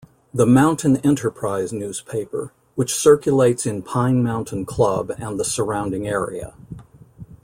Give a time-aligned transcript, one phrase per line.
[0.33, 6.55] The "Mountain Enterprise" newspaper, which circulates in Pine Mountain Club and the surrounding area.